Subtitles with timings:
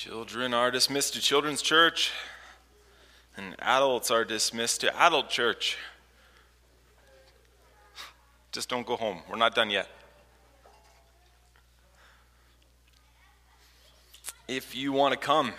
[0.00, 2.12] Children are dismissed to children's church,
[3.36, 5.76] and adults are dismissed to adult church.
[8.52, 9.22] Just don't go home.
[9.28, 9.88] We're not done yet.
[14.46, 15.52] If you want to come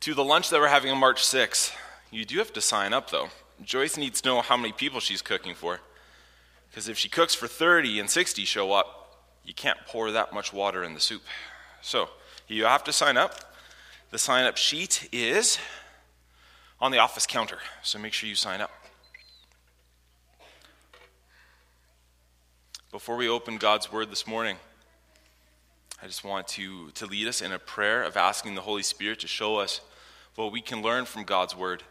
[0.00, 1.70] to the lunch that we're having on March 6th,
[2.10, 3.28] you do have to sign up though.
[3.62, 5.80] Joyce needs to know how many people she's cooking for.
[6.70, 10.54] Because if she cooks for 30 and 60 show up, you can't pour that much
[10.54, 11.22] water in the soup.
[11.82, 12.08] So
[12.46, 13.44] you have to sign up.
[14.10, 15.58] The sign up sheet is
[16.80, 18.70] on the office counter, so make sure you sign up.
[22.90, 24.56] Before we open God's Word this morning,
[26.02, 29.20] I just want to, to lead us in a prayer of asking the Holy Spirit
[29.20, 29.82] to show us
[30.36, 31.82] what we can learn from God's Word.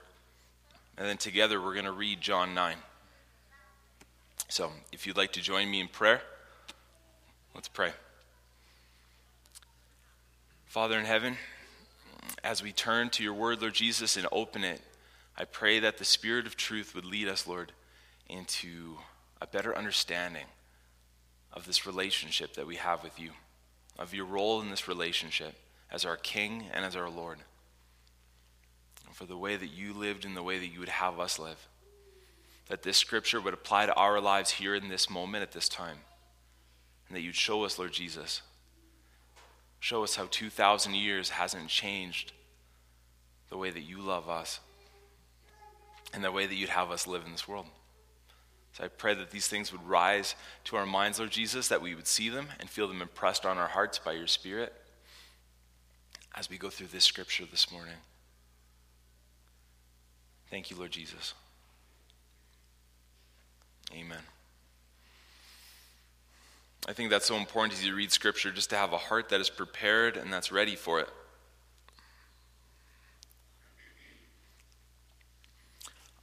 [0.97, 2.77] And then together we're going to read John 9.
[4.47, 6.23] So if you'd like to join me in prayer,
[7.53, 7.91] let's pray.
[10.65, 11.37] Father in heaven,
[12.43, 14.81] as we turn to your word, Lord Jesus, and open it,
[15.37, 17.71] I pray that the Spirit of truth would lead us, Lord,
[18.27, 18.97] into
[19.41, 20.45] a better understanding
[21.53, 23.31] of this relationship that we have with you,
[23.97, 25.55] of your role in this relationship
[25.91, 27.39] as our King and as our Lord,
[29.05, 31.39] and for the way that you lived and the way that you would have us
[31.39, 31.67] live.
[32.67, 35.99] That this scripture would apply to our lives here in this moment at this time,
[37.07, 38.41] and that you'd show us, Lord Jesus.
[39.79, 42.33] Show us how 2,000 years hasn't changed
[43.49, 44.59] the way that you love us
[46.13, 47.65] and the way that you'd have us live in this world.
[48.73, 51.95] So I pray that these things would rise to our minds, Lord Jesus, that we
[51.95, 54.73] would see them and feel them impressed on our hearts by your Spirit
[56.35, 57.95] as we go through this scripture this morning.
[60.51, 61.33] Thank you, Lord Jesus.
[63.93, 64.21] Amen.
[66.87, 69.41] I think that's so important as you read scripture, just to have a heart that
[69.41, 71.09] is prepared and that's ready for it.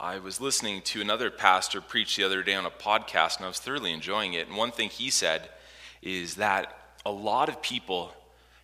[0.01, 3.49] I was listening to another pastor preach the other day on a podcast, and I
[3.49, 4.49] was thoroughly enjoying it.
[4.49, 5.51] And one thing he said
[6.01, 8.15] is that a lot of people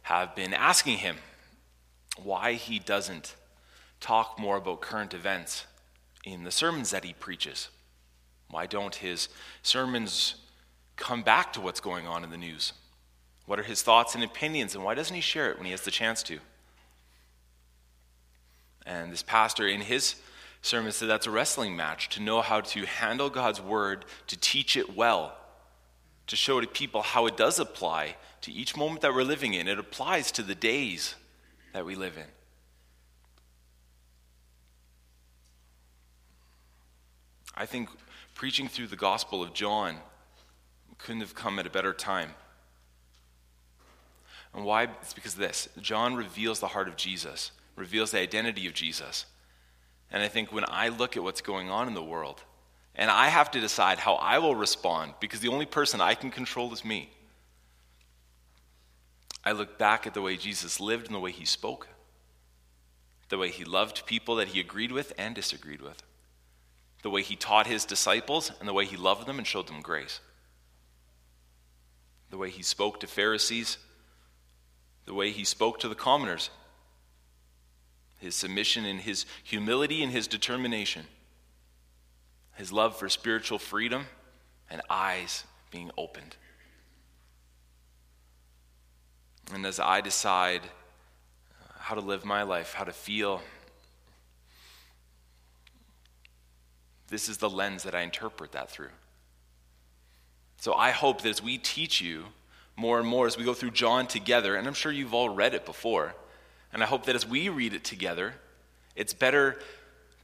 [0.02, 1.16] have been asking him
[2.22, 3.36] why he doesn't
[4.00, 5.66] talk more about current events
[6.24, 7.68] in the sermons that he preaches.
[8.48, 9.28] Why don't his
[9.62, 10.36] sermons
[11.00, 12.72] come back to what's going on in the news?
[13.46, 15.80] What are his thoughts and opinions, and why doesn't he share it when he has
[15.80, 16.38] the chance to?
[18.86, 20.14] And this pastor, in his
[20.62, 24.76] sermon said that's a wrestling match to know how to handle God's word, to teach
[24.76, 25.36] it well,
[26.28, 29.66] to show to people how it does apply to each moment that we're living in.
[29.66, 31.14] It applies to the days
[31.72, 32.24] that we live in.
[37.56, 37.88] I think
[38.34, 39.96] preaching through the Gospel of John
[41.04, 42.30] couldn't have come at a better time.
[44.54, 44.84] And why?
[45.02, 49.26] It's because of this John reveals the heart of Jesus, reveals the identity of Jesus.
[50.10, 52.42] And I think when I look at what's going on in the world,
[52.96, 56.30] and I have to decide how I will respond because the only person I can
[56.30, 57.10] control is me.
[59.44, 61.88] I look back at the way Jesus lived and the way he spoke,
[63.28, 66.02] the way he loved people that he agreed with and disagreed with,
[67.02, 69.80] the way he taught his disciples and the way he loved them and showed them
[69.80, 70.20] grace,
[72.30, 73.78] the way he spoke to Pharisees,
[75.04, 76.50] the way he spoke to the commoners
[78.20, 81.06] his submission and his humility and his determination,
[82.54, 84.06] his love for spiritual freedom,
[84.70, 86.36] and eyes being opened.
[89.54, 93.40] And as I decide uh, how to live my life, how to feel,
[97.08, 98.90] this is the lens that I interpret that through.
[100.60, 102.26] So I hope that as we teach you
[102.76, 105.54] more and more as we go through John together, and I'm sure you've all read
[105.54, 106.14] it before
[106.72, 108.34] and I hope that as we read it together,
[108.94, 109.58] it's better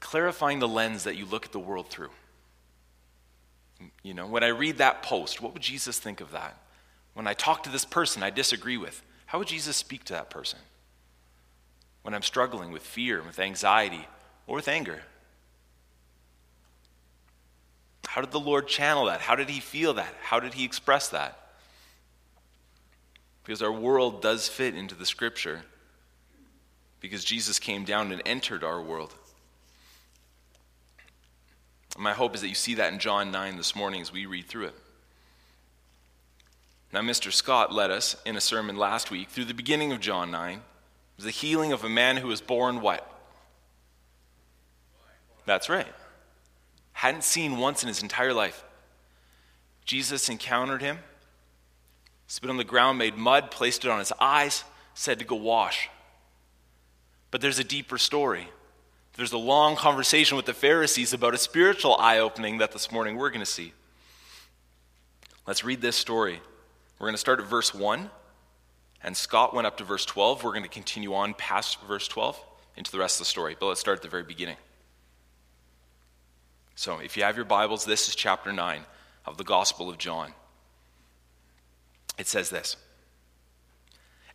[0.01, 2.11] clarifying the lens that you look at the world through.
[4.03, 6.57] You know, when I read that post, what would Jesus think of that?
[7.15, 10.31] When I talk to this person I disagree with, how would Jesus speak to that
[10.31, 10.59] person?
[12.03, 14.07] When I'm struggling with fear, with anxiety,
[14.47, 15.03] or with anger,
[18.17, 19.21] how did the Lord channel that?
[19.21, 20.09] How did he feel that?
[20.23, 21.39] How did he express that?
[23.45, 25.61] Because our world does fit into the scripture
[26.99, 29.13] because Jesus came down and entered our world.
[31.99, 34.47] My hope is that you see that in John 9 this morning as we read
[34.47, 34.75] through it.
[36.95, 37.31] Now, Mr.
[37.31, 40.55] Scott led us in a sermon last week through the beginning of John 9.
[40.55, 40.61] It
[41.17, 43.07] was the healing of a man who was born what?
[45.45, 45.93] That's right.
[46.97, 48.65] Hadn't seen once in his entire life.
[49.85, 50.99] Jesus encountered him,
[52.27, 54.65] spit on the ground, made mud, placed it on his eyes,
[54.95, 55.91] said to go wash.
[57.31, 58.49] But there's a deeper story.
[59.13, 63.17] There's a long conversation with the Pharisees about a spiritual eye opening that this morning
[63.17, 63.75] we're going to see.
[65.47, 66.41] Let's read this story.
[66.99, 68.09] We're going to start at verse 1,
[69.03, 70.43] and Scott went up to verse 12.
[70.43, 72.43] We're going to continue on past verse 12
[72.75, 74.57] into the rest of the story, but let's start at the very beginning.
[76.79, 78.83] So, if you have your Bibles, this is chapter 9
[79.25, 80.35] of the Gospel of John.
[82.19, 82.77] It says this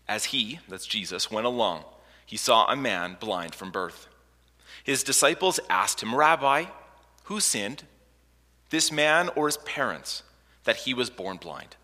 [0.07, 1.83] As he, that's Jesus, went along,
[2.25, 4.07] he saw a man blind from birth.
[4.83, 6.65] His disciples asked him, Rabbi,
[7.25, 7.83] who sinned,
[8.71, 10.23] this man or his parents,
[10.63, 11.75] that he was born blind?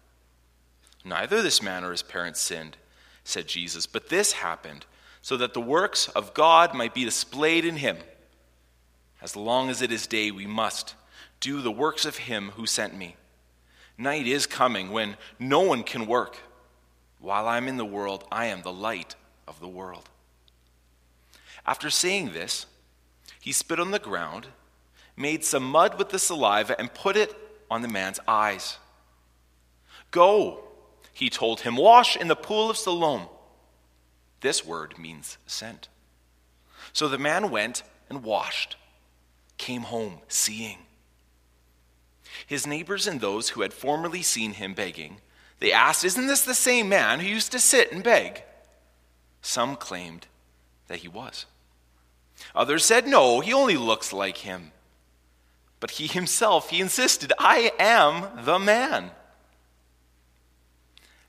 [1.06, 2.78] Neither this man or his parents sinned,
[3.24, 4.88] said Jesus, but this happened
[5.22, 7.98] so that the works of God might be displayed in him.
[9.22, 10.96] As long as it is day, we must
[11.40, 13.16] do the works of him who sent me.
[13.98, 16.38] Night is coming when no one can work.
[17.20, 19.16] While I'm in the world, I am the light
[19.48, 20.10] of the world.
[21.66, 22.66] After saying this,
[23.42, 24.48] he spit on the ground,
[25.16, 27.36] made some mud with the saliva, and put it
[27.72, 28.78] on the man's eyes.
[30.12, 30.64] Go,
[31.12, 33.28] he told him, wash in the pool of Siloam.
[34.42, 35.90] This word means sent.
[36.94, 38.76] So the man went and washed,
[39.58, 40.78] came home seeing.
[42.46, 45.18] His neighbors and those who had formerly seen him begging,
[45.60, 48.44] they asked, Isn't this the same man who used to sit and beg?
[49.42, 50.28] Some claimed
[50.88, 51.46] that he was.
[52.56, 54.72] Others said, No, he only looks like him.
[55.80, 59.12] But he himself, he insisted, I am the man.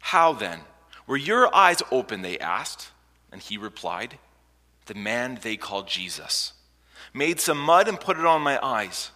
[0.01, 0.61] How then?
[1.07, 2.23] Were your eyes open?
[2.23, 2.91] They asked.
[3.31, 4.19] And he replied,
[4.87, 6.53] The man they called Jesus
[7.15, 9.11] made some mud and put it on my eyes.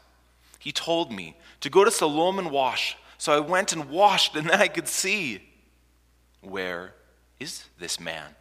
[0.58, 2.96] He told me to go to Siloam and wash.
[3.18, 5.42] So I went and washed, and then I could see.
[6.40, 6.94] Where
[7.38, 8.34] is this man?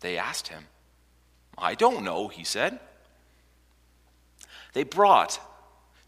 [0.00, 0.66] They asked him.
[1.56, 2.78] I don't know, he said.
[4.72, 5.40] They brought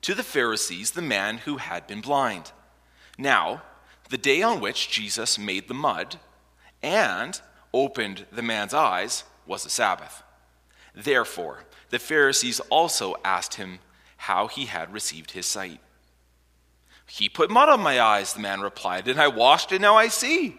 [0.03, 2.53] to the Pharisees the man who had been blind.
[3.19, 3.63] Now,
[4.09, 6.19] the day on which Jesus made the mud
[6.83, 7.41] and
[7.73, 10.23] opened the man's eyes was the Sabbath.
[10.95, 13.81] Therefore, the Pharisees also asked him
[14.17, 15.81] how he had received his sight.
[17.07, 20.09] He put mud on my eyes, the man replied, and I washed and now I
[20.09, 20.57] see.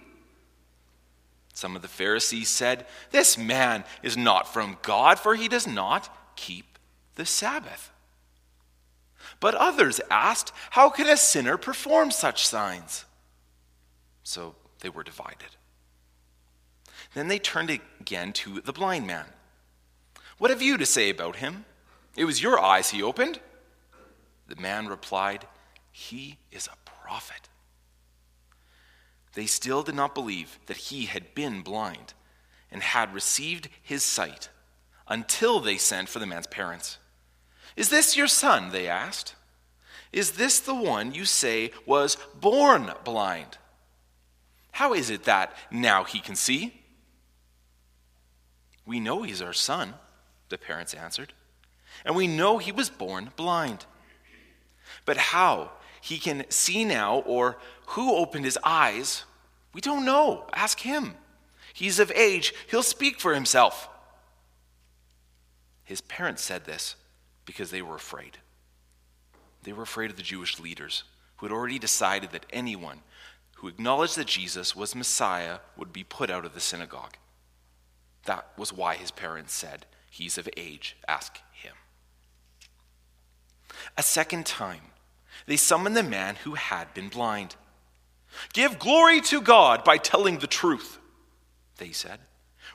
[1.53, 6.09] Some of the Pharisees said, This man is not from God, for he does not
[6.35, 6.77] keep
[7.15, 7.91] the Sabbath.
[9.39, 13.05] But others asked, How can a sinner perform such signs?
[14.23, 15.55] So they were divided.
[17.13, 19.25] Then they turned again to the blind man.
[20.41, 21.65] What have you to say about him?
[22.15, 23.39] It was your eyes he opened.
[24.47, 25.45] The man replied,
[25.91, 27.47] He is a prophet.
[29.35, 32.15] They still did not believe that he had been blind
[32.71, 34.49] and had received his sight
[35.07, 36.97] until they sent for the man's parents.
[37.75, 38.71] Is this your son?
[38.71, 39.35] They asked.
[40.11, 43.59] Is this the one you say was born blind?
[44.71, 46.81] How is it that now he can see?
[48.87, 49.93] We know he's our son,
[50.51, 51.33] the parents answered,
[52.05, 53.85] and we know he was born blind.
[55.05, 59.23] But how he can see now or who opened his eyes,
[59.73, 60.45] we don't know.
[60.53, 61.15] Ask him.
[61.73, 63.89] He's of age, he'll speak for himself.
[65.83, 66.95] His parents said this
[67.45, 68.37] because they were afraid.
[69.63, 71.03] They were afraid of the Jewish leaders
[71.37, 73.01] who had already decided that anyone
[73.55, 77.15] who acknowledged that Jesus was Messiah would be put out of the synagogue.
[78.25, 81.71] That was why his parents said, He's of age, ask him.
[83.97, 84.81] A second time,
[85.45, 87.55] they summoned the man who had been blind.
[88.51, 90.99] Give glory to God by telling the truth,
[91.77, 92.19] they said.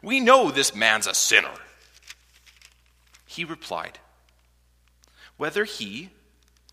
[0.03, 1.53] We know this man's a sinner.
[3.27, 3.99] He replied,
[5.37, 6.09] Whether he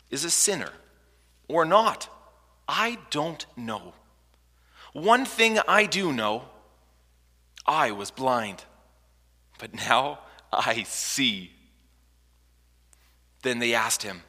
[0.10, 0.72] is a sinner
[1.50, 2.08] or not,
[2.70, 3.94] I don't know.
[4.94, 6.46] One thing I do know
[7.66, 8.64] I was blind,
[9.60, 10.20] but now
[10.60, 11.52] I see.
[13.42, 14.24] Then they asked him,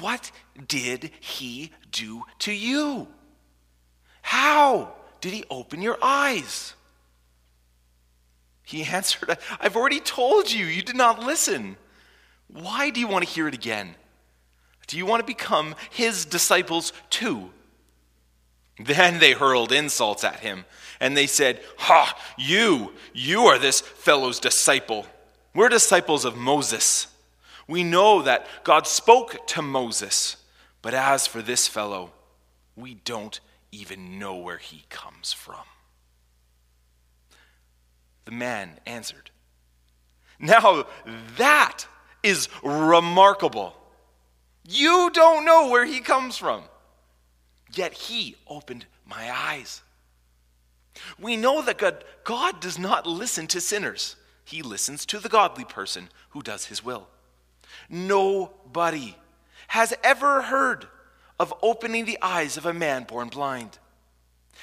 [0.00, 0.30] What
[0.66, 3.08] did he do to you?
[4.22, 6.74] How did he open your eyes?
[8.64, 11.76] He answered, I've already told you, you did not listen.
[12.48, 13.94] Why do you want to hear it again?
[14.86, 17.50] Do you want to become his disciples too?
[18.78, 20.64] Then they hurled insults at him,
[21.00, 25.06] and they said, Ha, you, you are this fellow's disciple.
[25.54, 27.08] We're disciples of Moses.
[27.66, 30.36] We know that God spoke to Moses,
[30.80, 32.12] but as for this fellow,
[32.76, 33.40] we don't
[33.72, 35.64] even know where he comes from.
[38.24, 39.30] The man answered,
[40.38, 40.86] Now,
[41.36, 41.86] that
[42.22, 43.74] is remarkable.
[44.68, 46.62] You don't know where he comes from.
[47.72, 49.82] Yet he opened my eyes.
[51.18, 55.64] We know that God, God does not listen to sinners, he listens to the godly
[55.64, 57.08] person who does his will.
[57.88, 59.16] Nobody
[59.68, 60.86] has ever heard
[61.38, 63.78] of opening the eyes of a man born blind.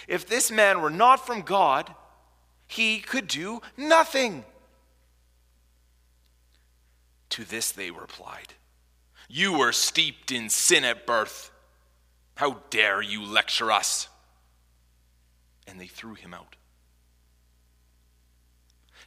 [0.07, 1.93] If this man were not from God,
[2.67, 4.43] he could do nothing.
[7.29, 8.53] To this they replied,
[9.29, 11.51] You were steeped in sin at birth.
[12.35, 14.07] How dare you lecture us?
[15.67, 16.55] And they threw him out.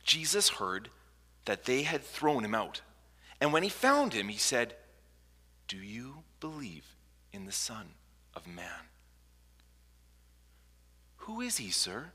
[0.02, 0.88] Jesus heard
[1.44, 2.80] that they had thrown him out.
[3.40, 4.74] And when he found him, he said,
[5.68, 6.96] Do you believe
[7.32, 7.90] in the Son
[8.34, 8.88] of Man?
[11.18, 12.12] Who is he, sir?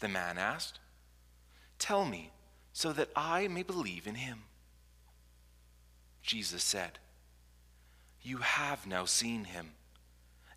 [0.00, 0.78] The man asked.
[1.78, 2.30] Tell me,
[2.72, 4.42] so that I may believe in him.
[6.22, 6.98] Jesus said,
[8.22, 9.70] You have now seen him.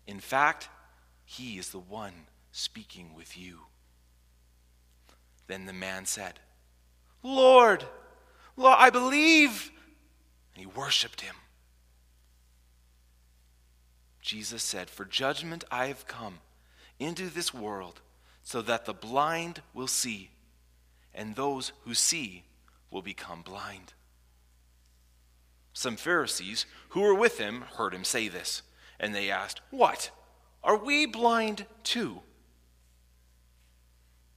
[0.06, 0.68] In fact,
[1.24, 2.12] he is the one
[2.50, 3.60] speaking with you.
[5.46, 6.40] Then the man said,
[7.22, 7.84] Lord,
[8.56, 9.70] Lord, I believe.
[10.54, 11.34] And he worshiped him.
[14.20, 16.38] Jesus said, For judgment I have come
[16.98, 18.00] into this world
[18.42, 20.30] so that the blind will see,
[21.14, 22.44] and those who see
[22.90, 23.94] will become blind.
[25.72, 28.62] Some Pharisees who were with him heard him say this,
[29.02, 30.10] and they asked, What?
[30.64, 32.20] Are we blind too?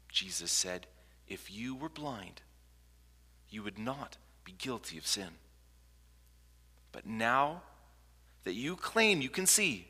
[0.10, 0.88] Jesus said,
[1.28, 2.42] If you were blind,
[3.50, 5.30] you would not be guilty of sin.
[6.92, 7.62] But now
[8.44, 9.88] that you claim you can see,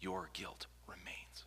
[0.00, 1.44] your guilt remains.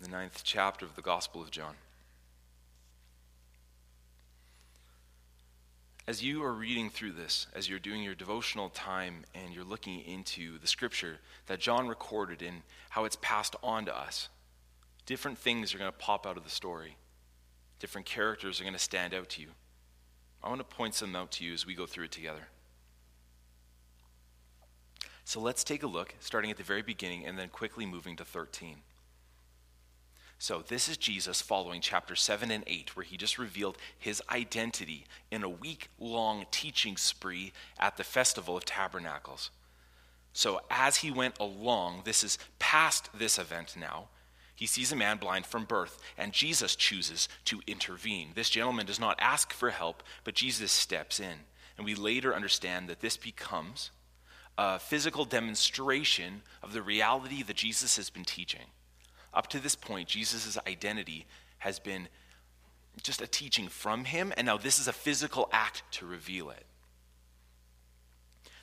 [0.00, 1.76] the ninth chapter of the Gospel of John.
[6.06, 10.00] As you are reading through this, as you're doing your devotional time and you're looking
[10.00, 14.28] into the scripture that John recorded and how it's passed on to us,
[15.06, 16.98] different things are going to pop out of the story.
[17.80, 19.48] Different characters are going to stand out to you.
[20.42, 22.48] I want to point some out to you as we go through it together.
[25.24, 28.26] So let's take a look, starting at the very beginning and then quickly moving to
[28.26, 28.76] 13.
[30.38, 35.06] So, this is Jesus following chapter 7 and 8, where he just revealed his identity
[35.30, 39.50] in a week long teaching spree at the Festival of Tabernacles.
[40.32, 44.08] So, as he went along, this is past this event now.
[44.56, 48.30] He sees a man blind from birth, and Jesus chooses to intervene.
[48.34, 51.38] This gentleman does not ask for help, but Jesus steps in.
[51.76, 53.90] And we later understand that this becomes
[54.56, 58.66] a physical demonstration of the reality that Jesus has been teaching.
[59.34, 61.26] Up to this point, Jesus' identity
[61.58, 62.08] has been
[63.02, 66.64] just a teaching from him, and now this is a physical act to reveal it.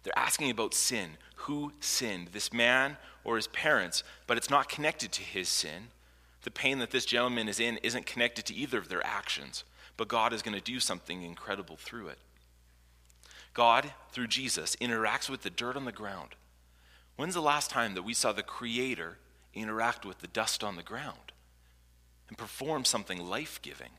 [0.03, 1.17] They're asking about sin.
[1.35, 4.03] Who sinned, this man or his parents?
[4.27, 5.87] But it's not connected to his sin.
[6.43, 9.63] The pain that this gentleman is in isn't connected to either of their actions,
[9.97, 12.17] but God is going to do something incredible through it.
[13.53, 16.29] God, through Jesus, interacts with the dirt on the ground.
[17.15, 19.17] When's the last time that we saw the Creator
[19.53, 21.31] interact with the dust on the ground
[22.27, 23.91] and perform something life giving.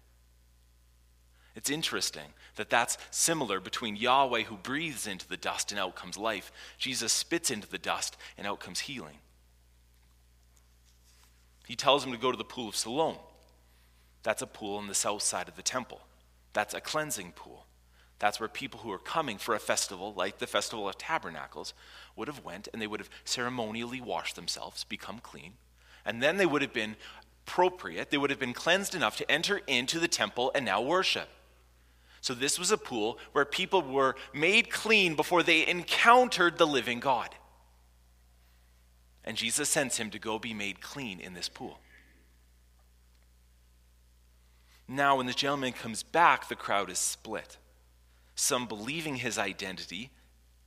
[1.55, 6.17] It's interesting that that's similar between Yahweh who breathes into the dust and out comes
[6.17, 6.51] life.
[6.79, 9.19] Jesus spits into the dust and out comes healing.
[11.67, 13.17] He tells him to go to the pool of Siloam.
[14.23, 16.01] That's a pool on the south side of the temple.
[16.53, 17.67] That's a cleansing pool.
[18.23, 21.75] That's where people who are coming for a festival, like the Festival of Tabernacles,
[22.15, 25.55] would have went and they would have ceremonially washed themselves, become clean,
[26.05, 26.95] and then they would have been
[27.45, 31.29] appropriate, they would have been cleansed enough to enter into the temple and now worship.
[32.21, 37.01] So this was a pool where people were made clean before they encountered the living
[37.01, 37.35] God.
[39.25, 41.81] And Jesus sends him to go be made clean in this pool.
[44.87, 47.59] Now, when the gentleman comes back, the crowd is split
[48.35, 50.11] some believing his identity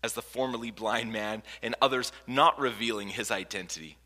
[0.04, 3.98] as the formerly blind man, and others not revealing his identity.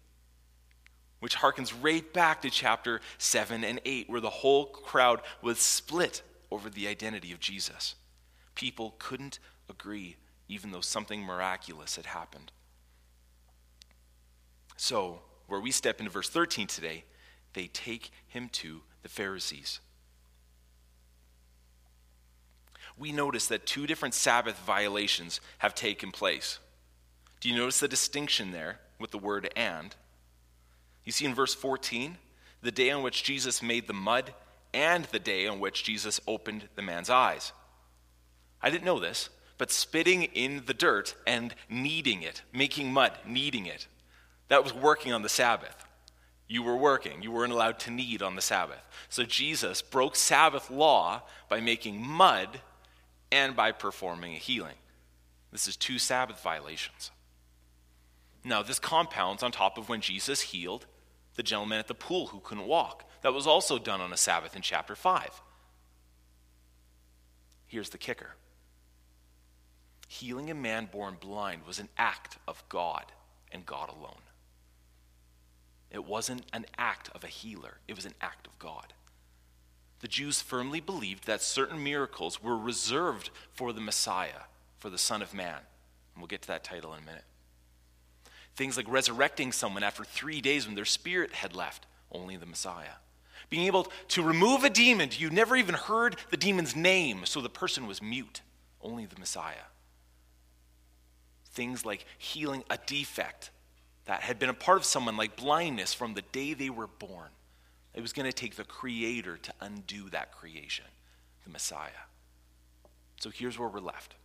[1.20, 6.22] Which harkens right back to chapter 7 and 8, where the whole crowd was split
[6.50, 7.96] over the identity of Jesus.
[8.56, 9.40] People couldn't
[9.70, 10.16] agree,
[10.48, 12.54] even though something miraculous had happened.
[14.78, 17.04] So, where we step into verse 13 today,
[17.54, 19.82] they take him to the Pharisees
[23.00, 26.60] we notice that two different Sabbath violations have taken place.
[27.40, 29.96] Do you notice the distinction there with the word and?
[31.06, 32.18] You see in verse 14,
[32.62, 34.34] the day on which Jesus made the mud
[34.74, 37.54] and the day on which Jesus opened the man's eyes.
[38.62, 43.66] I didn't know this, but spitting in the dirt and kneading it, making mud, kneading
[43.66, 43.88] it,
[44.50, 45.86] that was working on the Sabbath.
[46.48, 47.22] You were working.
[47.22, 48.82] You weren't allowed to knead on the Sabbath.
[49.08, 52.60] So Jesus broke Sabbath law by making mud
[53.32, 54.76] and by performing a healing.
[55.52, 57.12] This is two Sabbath violations.
[58.44, 60.86] Now, this compounds on top of when Jesus healed
[61.36, 63.10] the gentleman at the pool who couldn't walk.
[63.22, 65.42] That was also done on a Sabbath in chapter 5.
[67.68, 68.36] Here's the kicker
[70.08, 73.06] healing a man born blind was an act of God
[73.52, 74.24] and God alone.
[75.92, 78.94] It wasn't an act of a healer, it was an act of God.
[80.00, 85.22] The Jews firmly believed that certain miracles were reserved for the Messiah, for the Son
[85.22, 85.58] of Man.
[85.58, 87.26] And we'll get to that title in a minute.
[88.56, 92.98] Things like resurrecting someone after three days when their spirit had left, only the Messiah.
[93.50, 97.50] Being able to remove a demon, you never even heard the demon's name, so the
[97.50, 98.42] person was mute,
[98.82, 99.56] only the Messiah.
[101.52, 103.50] Things like healing a defect
[104.06, 107.30] that had been a part of someone, like blindness, from the day they were born.
[107.94, 110.86] It was going to take the Creator to undo that creation,
[111.44, 112.06] the Messiah.
[113.20, 114.16] So here's where we're left.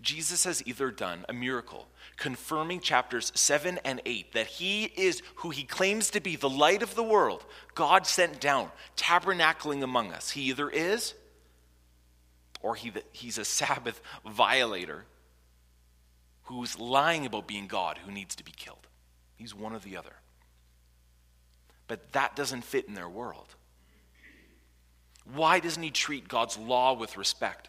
[0.00, 5.50] Jesus has either done a miracle confirming chapters 7 and 8 that he is who
[5.50, 10.30] he claims to be, the light of the world, God sent down, tabernacling among us.
[10.30, 11.14] He either is
[12.60, 15.04] or he, he's a Sabbath violator
[16.44, 18.86] who's lying about being God who needs to be killed.
[19.36, 20.16] He's one or the other.
[21.86, 23.54] But that doesn't fit in their world.
[25.32, 27.68] Why doesn't he treat God's law with respect?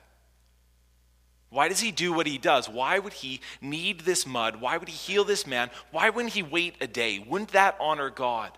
[1.49, 2.67] Why does he do what he does?
[2.67, 4.59] Why would he need this mud?
[4.59, 5.69] Why would he heal this man?
[5.91, 7.19] Why wouldn't he wait a day?
[7.19, 8.57] Wouldn't that honor God?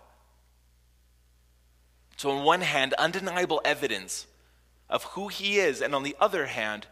[2.15, 4.25] So, on one hand, undeniable evidence
[4.89, 6.87] of who he is, and on the other hand,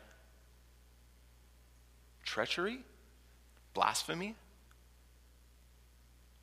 [2.23, 2.81] treachery,
[3.73, 4.35] blasphemy.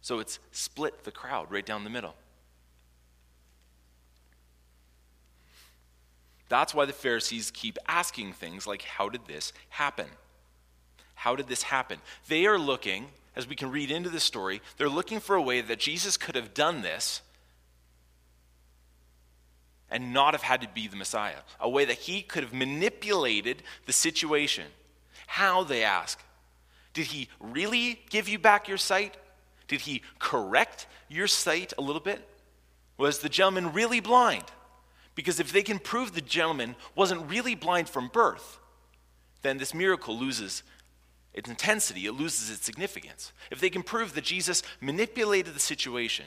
[0.03, 2.15] So, it's split the crowd right down the middle.
[6.49, 10.09] That's why the Pharisees keep asking things like, How did this happen?
[11.15, 11.99] How did this happen?
[12.29, 15.61] They are looking, as we can read into the story, they're looking for a way
[15.61, 17.23] that Jesus could have done this
[19.89, 21.37] and not have had to be the Messiah.
[21.61, 24.67] A way that he could have manipulated the situation.
[25.27, 26.21] How, they ask.
[26.93, 29.17] Did he really give you back your sight?
[29.73, 32.29] Did he correct your sight a little bit?
[32.99, 34.45] Was the gentleman really blind?
[35.15, 38.59] Because if they can prove the gentleman wasn't really blind from birth,
[39.41, 40.63] then this miracle loses
[41.33, 43.33] its intensity, it loses its significance.
[43.51, 46.27] If they can prove that Jesus manipulated the situation,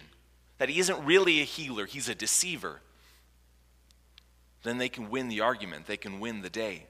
[0.57, 2.81] that he isn't really a healer, he's a deceiver,
[4.63, 6.87] then they can win the argument, they can win the day.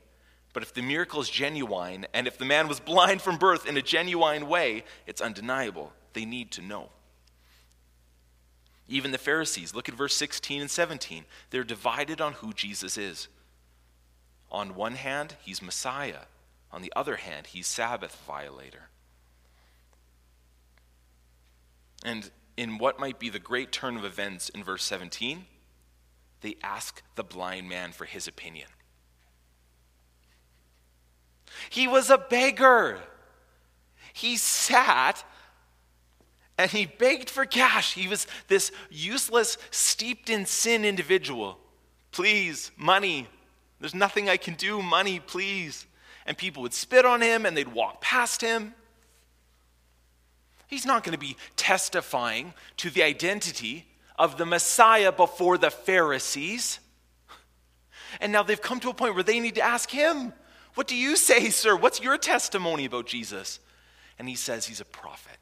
[0.54, 3.76] But if the miracle is genuine, and if the man was blind from birth in
[3.76, 5.92] a genuine way, it's undeniable.
[6.16, 6.90] They need to know.
[8.88, 11.26] Even the Pharisees, look at verse 16 and 17.
[11.50, 13.28] They're divided on who Jesus is.
[14.50, 16.22] On one hand, he's Messiah.
[16.72, 18.90] On the other hand, he's Sabbath violator.
[22.04, 25.46] And in what might be the great turn of events in verse 17,
[26.42, 28.70] they ask the blind man for his opinion.
[31.70, 33.00] He was a beggar.
[34.14, 35.26] He sat
[36.58, 37.94] and he begged for cash.
[37.94, 41.60] He was this useless, steeped in sin individual.
[42.12, 43.28] Please, money.
[43.80, 44.82] There's nothing I can do.
[44.82, 45.86] Money, please.
[46.26, 48.74] And people would spit on him and they'd walk past him.
[50.68, 53.86] He's not going to be testifying to the identity
[54.18, 56.80] of the Messiah before the Pharisees.
[58.22, 60.34] And now they've come to a point where they need to ask him,
[60.76, 61.76] What do you say, sir?
[61.76, 63.60] What's your testimony about Jesus?
[64.18, 65.38] And he says he's a prophet.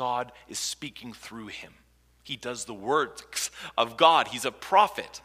[0.00, 1.74] God is speaking through him.
[2.22, 4.28] He does the works of God.
[4.28, 5.20] He's a prophet.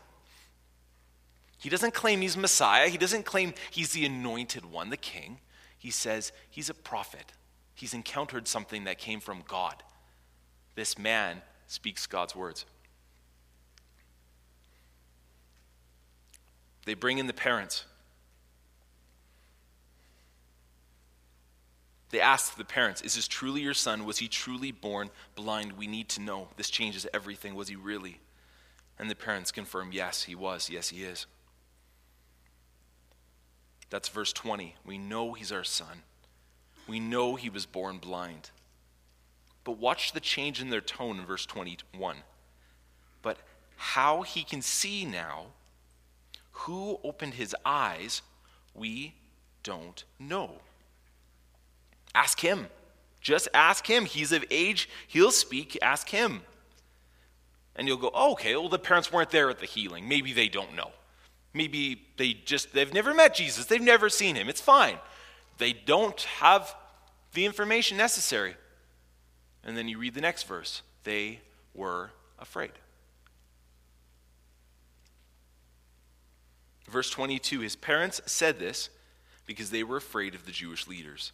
[1.58, 2.90] He doesn't claim he's Messiah.
[2.90, 5.40] He doesn't claim he's the anointed one, the king.
[5.78, 7.32] He says he's a prophet.
[7.74, 9.82] He's encountered something that came from God.
[10.76, 12.66] This man speaks God's words.
[16.86, 17.86] They bring in the parents.
[22.12, 24.06] They ask the parents, Is this truly your son?
[24.06, 25.74] Was he truly born blind?
[25.74, 26.50] We need to know.
[26.58, 27.56] This changes everything.
[27.56, 28.20] Was he really?
[28.98, 30.70] And the parents confirm, Yes, he was.
[30.70, 31.26] Yes, he is.
[33.90, 34.76] That's verse 20.
[34.86, 36.04] We know he's our son.
[36.88, 38.52] We know he was born blind.
[39.64, 42.18] But watch the change in their tone in verse 21.
[43.22, 43.40] But
[43.78, 45.48] how he can see now,
[46.52, 48.22] who opened his eyes,
[48.74, 49.16] we
[49.64, 50.60] don't know.
[52.16, 52.68] Ask him.
[53.22, 54.06] Just ask him.
[54.06, 55.78] He's of age, he'll speak.
[55.82, 56.42] Ask him.
[57.76, 60.08] And you'll go, oh, okay, well, the parents weren't there at the healing.
[60.08, 60.92] Maybe they don't know.
[61.54, 64.50] Maybe they just, they've never met Jesus, they've never seen him.
[64.50, 64.98] It's fine.
[65.58, 66.74] They don't have
[67.34, 68.56] the information necessary.
[69.64, 71.42] And then you read the next verse they
[71.74, 72.72] were afraid.
[76.90, 78.90] Verse 22 His parents said this
[79.46, 81.32] because they were afraid of the Jewish leaders,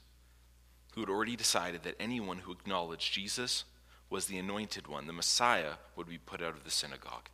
[0.92, 3.64] who had already decided that anyone who acknowledged Jesus
[4.10, 7.30] was the anointed one, the Messiah, would be put out of the synagogue.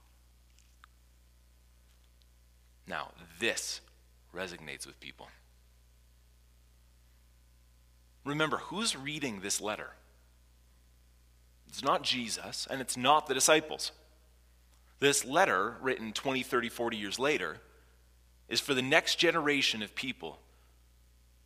[2.88, 3.82] Now, this
[4.34, 5.28] resonates with people.
[8.24, 9.92] Remember, who's reading this letter?
[11.68, 13.92] It's not Jesus, and it's not the disciples.
[15.00, 17.58] This letter, written 20, 30, 40 years later,
[18.50, 20.40] is for the next generation of people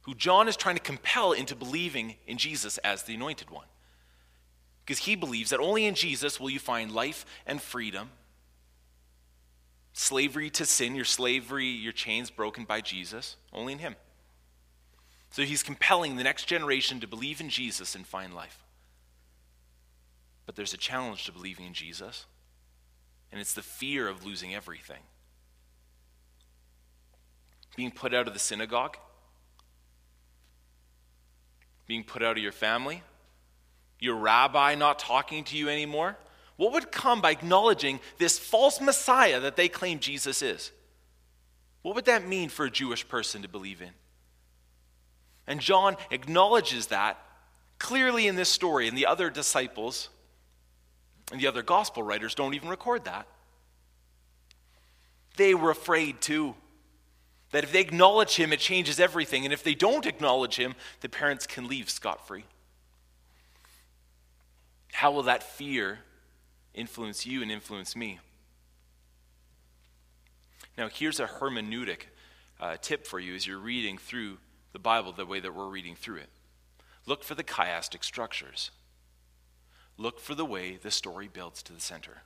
[0.04, 3.68] who John is trying to compel into believing in Jesus as the anointed one.
[4.84, 8.10] Because he believes that only in Jesus will you find life and freedom.
[9.94, 13.96] Slavery to sin, your slavery, your chains broken by Jesus, only in him.
[15.30, 18.64] So he's compelling the next generation to believe in Jesus and find life.
[20.46, 22.26] But there's a challenge to believing in Jesus,
[23.32, 25.04] and it's the fear of losing everything.
[27.78, 28.98] Being put out of the synagogue,
[31.88, 33.04] being put out of your family,
[34.00, 36.18] your rabbi not talking to you anymore.
[36.58, 40.72] What would come by acknowledging this false Messiah that they claim Jesus is?
[41.82, 43.92] What would that mean for a Jewish person to believe in?
[45.48, 47.18] And John acknowledges that
[47.82, 50.10] clearly in this story, and the other disciples
[51.32, 53.28] and the other gospel writers don't even record that.
[55.36, 56.56] They were afraid too.
[57.52, 59.44] That if they acknowledge him, it changes everything.
[59.46, 62.46] And if they don't acknowledge him, the parents can leave scot free.
[64.94, 66.00] How will that fear
[66.74, 68.20] influence you and influence me?
[70.78, 72.04] Now, here's a hermeneutic
[72.60, 74.38] uh, tip for you as you're reading through
[74.72, 76.30] the Bible the way that we're reading through it.
[77.06, 78.72] Look for the chiastic structures.
[79.98, 82.22] Look for the way the story builds to the center.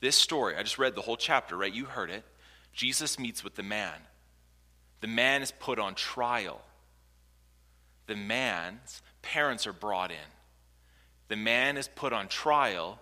[0.00, 1.72] This story, I just read the whole chapter, right?
[1.72, 2.24] You heard it.
[2.76, 3.94] Jesus meets with the man.
[5.00, 6.60] The man is put on trial.
[8.06, 10.28] The man's parents are brought in.
[11.28, 13.00] The man is put on trial.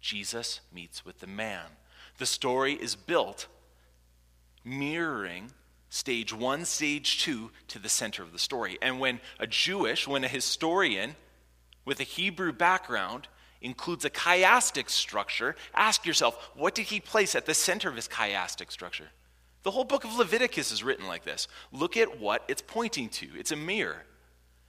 [0.00, 1.64] Jesus meets with the man.
[2.18, 3.46] The story is built
[4.64, 5.52] mirroring
[5.88, 8.76] stage one, stage two to the center of the story.
[8.82, 11.14] And when a Jewish, when a historian
[11.84, 13.28] with a Hebrew background
[13.60, 18.08] includes a chiastic structure, ask yourself, what did he place at the center of his
[18.08, 19.08] chiastic structure?
[19.62, 21.46] The whole book of Leviticus is written like this.
[21.70, 23.28] Look at what it's pointing to.
[23.36, 24.04] It's a mirror.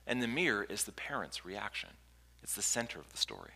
[0.05, 1.89] And the mirror is the parent's reaction.
[2.43, 3.53] It's the center of the story.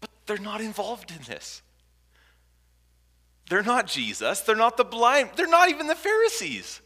[0.00, 1.62] But they're not involved in this.
[3.48, 4.40] They're not Jesus.
[4.40, 5.30] They're not the blind.
[5.36, 6.80] They're not even the Pharisees.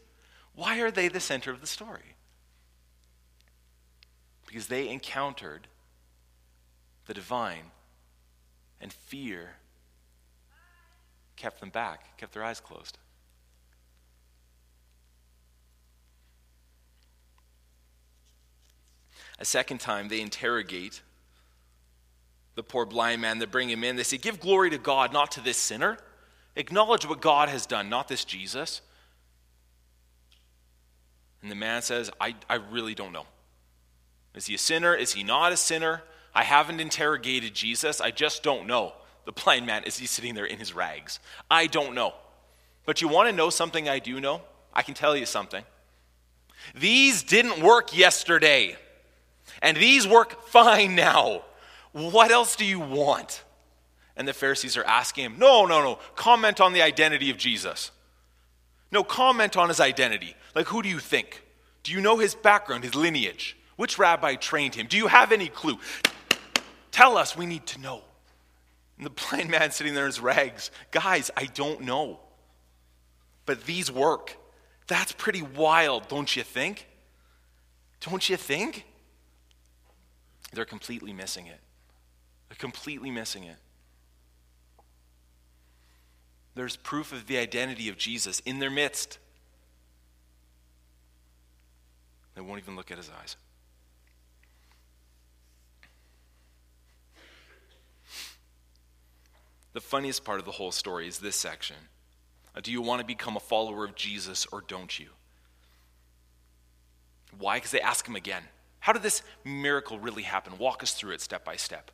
[0.53, 2.15] Why are they the center of the story?
[4.45, 5.67] Because they encountered
[7.09, 7.63] the divine
[8.79, 9.55] and fear
[11.37, 12.99] kept them back, kept their eyes closed.
[19.39, 21.01] A second time, they interrogate
[22.53, 23.39] the poor blind man.
[23.39, 23.95] They bring him in.
[23.95, 25.97] They say, Give glory to God, not to this sinner.
[26.55, 28.81] Acknowledge what God has done, not this Jesus.
[31.41, 33.25] And the man says, I, I really don't know.
[34.35, 34.93] Is he a sinner?
[34.93, 36.03] Is he not a sinner?
[36.33, 38.01] I haven't interrogated Jesus.
[38.01, 38.93] I just don't know.
[39.25, 41.19] The blind man, is he sitting there in his rags?
[41.49, 42.13] I don't know.
[42.85, 44.41] But you want to know something I do know?
[44.73, 45.63] I can tell you something.
[46.75, 48.75] These didn't work yesterday,
[49.61, 51.43] and these work fine now.
[51.91, 53.43] What else do you want?
[54.15, 57.91] And the Pharisees are asking him, No, no, no, comment on the identity of Jesus.
[58.91, 60.35] No, comment on his identity.
[60.55, 61.43] Like, who do you think?
[61.83, 63.55] Do you know his background, his lineage?
[63.75, 64.87] Which rabbi trained him?
[64.87, 65.77] Do you have any clue?
[66.99, 68.01] Tell us, we need to know.
[68.97, 72.19] And the blind man sitting there in his rags, guys, I don't know.
[73.45, 74.35] But these work.
[74.87, 76.89] That's pretty wild, don't you think?
[78.01, 78.83] Don't you think?
[80.51, 81.61] They're completely missing it.
[82.49, 83.55] They're completely missing it.
[86.53, 89.19] There's proof of the identity of Jesus in their midst.
[92.35, 93.37] They won't even look at his eyes.
[99.79, 101.77] The funniest part of the whole story is this section.
[102.53, 105.07] Uh, do you want to become a follower of Jesus or don't you?
[107.37, 107.55] Why?
[107.55, 108.43] Because they ask him again.
[108.81, 110.57] How did this miracle really happen?
[110.57, 111.91] Walk us through it step by step.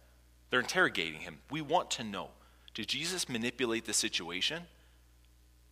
[0.49, 1.37] They're interrogating him.
[1.51, 2.29] We want to know.
[2.73, 4.63] Did Jesus manipulate the situation?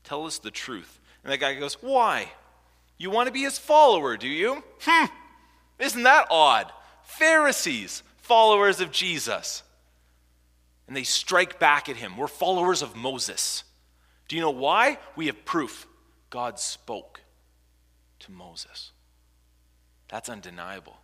[0.03, 0.99] Tell us the truth.
[1.23, 2.31] And that guy goes, Why?
[2.99, 4.63] You want to be his follower, do you?
[4.81, 5.07] Hmm.
[5.79, 6.71] Isn't that odd?
[7.01, 9.63] Pharisees, followers of Jesus.
[10.87, 12.17] And they strike back at him.
[12.17, 13.63] We're followers of Moses.
[14.27, 14.97] Do you know why?
[15.15, 15.87] We have proof.
[16.29, 17.21] God spoke
[18.19, 18.91] to Moses.
[20.09, 20.97] That's undeniable.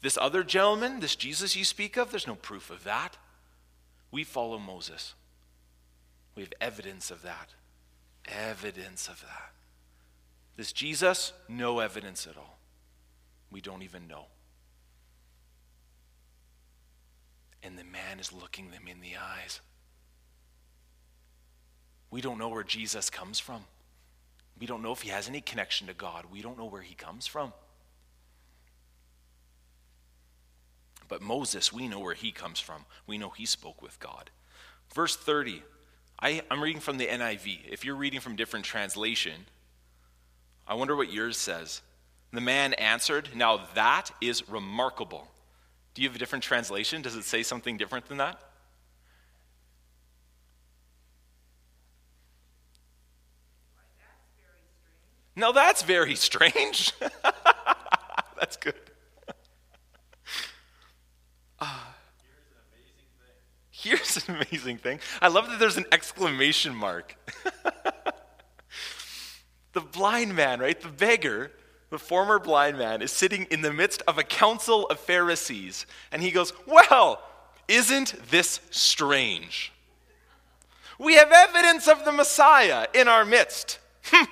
[0.00, 3.16] This other gentleman, this Jesus you speak of, there's no proof of that.
[4.10, 5.14] We follow Moses.
[6.34, 7.54] We have evidence of that.
[8.26, 9.52] Evidence of that.
[10.56, 12.58] This Jesus, no evidence at all.
[13.50, 14.26] We don't even know.
[17.62, 19.60] And the man is looking them in the eyes.
[22.10, 23.64] We don't know where Jesus comes from.
[24.58, 26.26] We don't know if he has any connection to God.
[26.32, 27.52] We don't know where he comes from.
[31.08, 32.84] But Moses, we know where he comes from.
[33.06, 34.30] We know he spoke with God.
[34.94, 35.62] Verse 30,
[36.20, 37.60] I, am reading from the NIV.
[37.70, 39.46] If you're reading from different translation,
[40.66, 41.80] I wonder what yours says.
[42.32, 45.28] The man answered, Now that is remarkable.
[45.94, 47.02] Do you have a different translation?
[47.02, 48.40] Does it say something different than that?
[55.38, 56.92] Now that's very strange.
[58.38, 58.74] that's good.
[61.60, 61.66] Uh,
[63.72, 65.00] here's an amazing thing.
[65.20, 67.16] I love that there's an exclamation mark.
[69.72, 70.80] the blind man, right?
[70.80, 71.50] The beggar,
[71.90, 75.86] the former blind man, is sitting in the midst of a council of Pharisees.
[76.12, 77.22] And he goes, Well,
[77.66, 79.72] isn't this strange?
[80.98, 83.78] We have evidence of the Messiah in our midst.
[84.04, 84.24] Hmm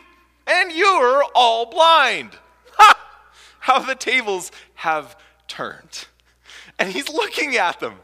[0.47, 2.31] and you're all blind.
[2.75, 2.99] Ha!
[3.61, 5.17] How the tables have
[5.49, 6.07] turned.
[6.79, 7.95] And he's looking at them.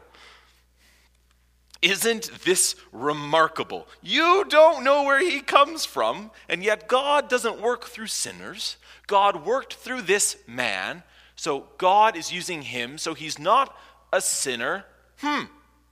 [1.81, 3.87] Isn't this remarkable?
[4.01, 8.77] You don't know where he comes from, and yet God doesn't work through sinners.
[9.07, 11.03] God worked through this man,
[11.35, 13.77] so God is using him, so he's not
[14.11, 14.85] a sinner.
[15.17, 15.43] Hmm,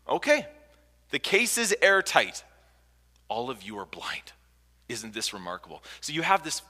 [0.07, 0.47] okay.
[1.09, 2.43] The case is airtight.
[3.27, 4.31] All of you are blind.
[4.87, 5.83] Isn't this remarkable?
[5.99, 6.61] So you have this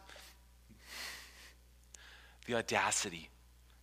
[2.47, 3.29] the audacity,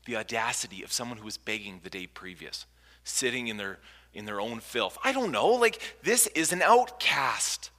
[0.04, 2.66] the audacity of someone who was begging the day previous,
[3.04, 3.78] sitting in their
[4.12, 4.98] in their own filth.
[5.04, 7.70] I don't know, like this is an outcast.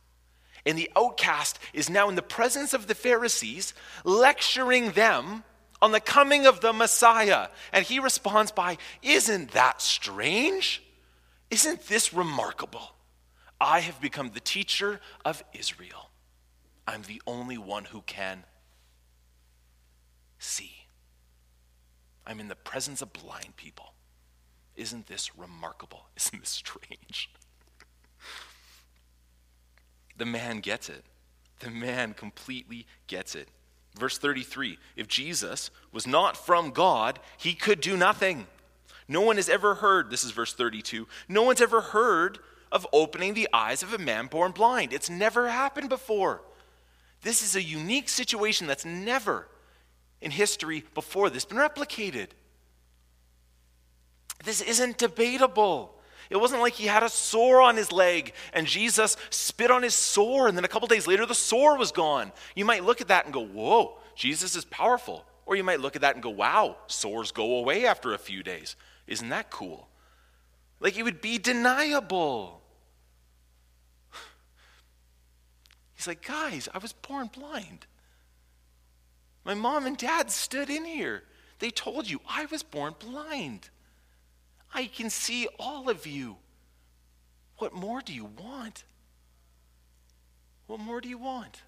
[0.69, 5.43] And the outcast is now in the presence of the Pharisees, lecturing them
[5.81, 7.47] on the coming of the Messiah.
[7.73, 10.83] And he responds by, Isn't that strange?
[11.49, 12.93] Isn't this remarkable?
[13.59, 16.11] I have become the teacher of Israel.
[16.85, 18.43] I'm the only one who can
[20.37, 20.85] see.
[22.27, 23.95] I'm in the presence of blind people.
[24.75, 26.05] Isn't this remarkable?
[26.15, 27.31] Isn't this strange?
[30.19, 31.03] The man gets it.
[31.59, 33.49] The man completely gets it.
[33.97, 38.47] Verse 33 If Jesus was not from God, he could do nothing.
[39.07, 42.37] No one has ever heard, this is verse 32, no one's ever heard
[42.71, 44.93] of opening the eyes of a man born blind.
[44.93, 46.41] It's never happened before.
[47.23, 49.47] This is a unique situation that's never
[50.21, 52.27] in history before this been replicated.
[54.43, 55.98] This isn't debatable.
[56.29, 59.95] It wasn't like he had a sore on his leg and Jesus spit on his
[59.95, 62.31] sore, and then a couple days later the sore was gone.
[62.55, 65.25] You might look at that and go, Whoa, Jesus is powerful.
[65.45, 68.43] Or you might look at that and go, Wow, sores go away after a few
[68.43, 68.75] days.
[69.07, 69.89] Isn't that cool?
[70.79, 72.61] Like it would be deniable.
[75.95, 77.87] He's like, guys, I was born blind.
[79.43, 81.23] My mom and dad stood in here.
[81.57, 83.69] They told you I was born blind.
[84.73, 86.37] I can see all of you.
[87.57, 88.83] What more do you want?
[90.67, 91.63] What more do you want?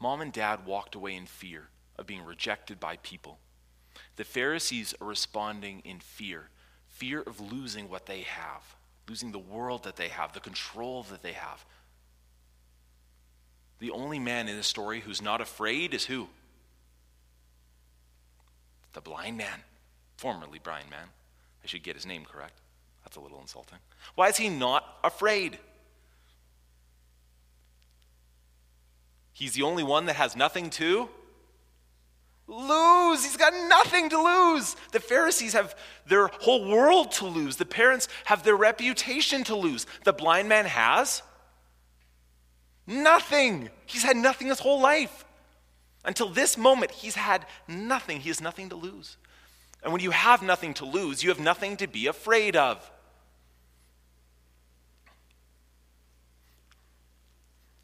[0.00, 3.38] Mom and dad walked away in fear of being rejected by people.
[4.16, 6.48] The Pharisees are responding in fear
[6.88, 8.76] fear of losing what they have
[9.08, 11.64] losing the world that they have, the control that they have.
[13.78, 16.28] The only man in this story who's not afraid is who?
[18.92, 19.60] The blind man,
[20.16, 21.08] formerly blind man.
[21.62, 22.60] I should get his name correct.
[23.04, 23.78] That's a little insulting.
[24.14, 25.58] Why is he not afraid?
[29.32, 31.08] He's the only one that has nothing to
[32.46, 33.24] lose.
[33.24, 34.76] He's got nothing to lose.
[34.92, 35.74] The Pharisees have
[36.06, 37.56] their whole world to lose.
[37.56, 39.86] The parents have their reputation to lose.
[40.04, 41.22] The blind man has
[42.86, 43.70] nothing.
[43.86, 45.24] He's had nothing his whole life.
[46.04, 48.20] Until this moment, he's had nothing.
[48.20, 49.16] He has nothing to lose.
[49.82, 52.88] And when you have nothing to lose, you have nothing to be afraid of.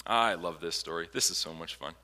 [0.07, 1.09] I love this story.
[1.13, 1.95] This is so much fun.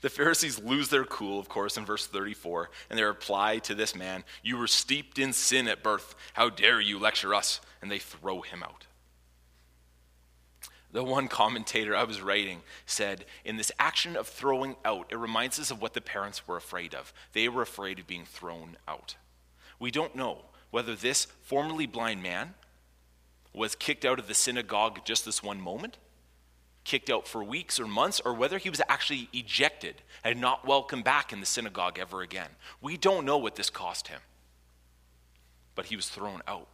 [0.00, 3.94] The Pharisees lose their cool, of course, in verse 34, and they reply to this
[3.94, 6.14] man, You were steeped in sin at birth.
[6.32, 7.60] How dare you lecture us?
[7.82, 8.86] And they throw him out.
[10.92, 15.58] The one commentator I was writing said, In this action of throwing out, it reminds
[15.60, 17.12] us of what the parents were afraid of.
[17.32, 19.16] They were afraid of being thrown out.
[19.78, 22.54] We don't know whether this formerly blind man
[23.52, 25.98] was kicked out of the synagogue just this one moment
[26.84, 31.04] kicked out for weeks or months, or whether he was actually ejected and not welcomed
[31.04, 32.48] back in the synagogue ever again.
[32.80, 34.20] We don't know what this cost him,
[35.74, 36.68] but he was thrown out.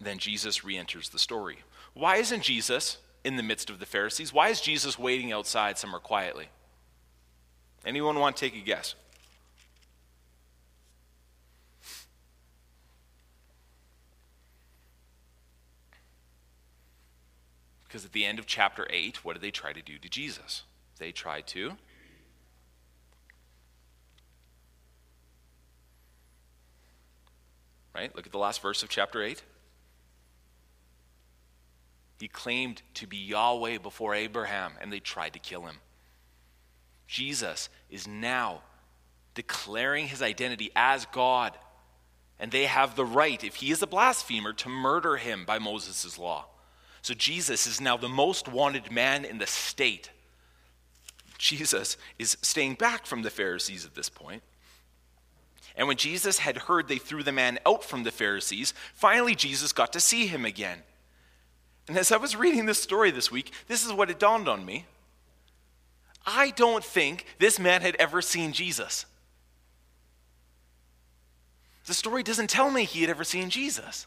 [0.00, 1.58] Then Jesus re enters the story.
[1.94, 4.32] Why isn't Jesus in the midst of the Pharisees?
[4.32, 6.48] Why is Jesus waiting outside somewhere quietly?
[7.86, 8.94] Anyone want to take a guess?
[17.84, 20.64] Because at the end of chapter 8, what did they try to do to Jesus?
[20.98, 21.76] They tried to
[27.94, 28.14] Right?
[28.16, 29.42] Look at the last verse of chapter 8.
[32.20, 35.76] He claimed to be Yahweh before Abraham, and they tried to kill him.
[37.06, 38.62] Jesus is now
[39.34, 41.56] declaring his identity as God,
[42.38, 46.18] and they have the right, if he is a blasphemer, to murder him by Moses'
[46.18, 46.46] law.
[47.02, 50.10] So Jesus is now the most wanted man in the state.
[51.36, 54.42] Jesus is staying back from the Pharisees at this point.
[55.76, 59.72] And when Jesus had heard they threw the man out from the Pharisees, finally Jesus
[59.72, 60.78] got to see him again.
[61.88, 64.64] And as I was reading this story this week, this is what it dawned on
[64.64, 64.86] me.
[66.26, 69.04] I don't think this man had ever seen Jesus.
[71.86, 74.06] The story doesn't tell me he had ever seen Jesus.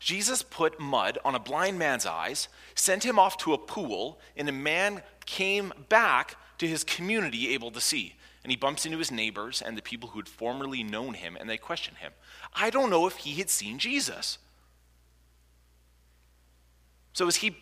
[0.00, 4.48] Jesus put mud on a blind man's eyes, sent him off to a pool, and
[4.48, 8.16] a man came back to his community able to see.
[8.42, 11.48] And he bumps into his neighbors and the people who had formerly known him, and
[11.48, 12.12] they question him.
[12.52, 14.38] I don't know if he had seen Jesus.
[17.12, 17.56] So as he,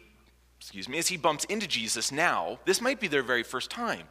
[0.59, 4.07] excuse me, as he bumps into Jesus now, this might be their very first time,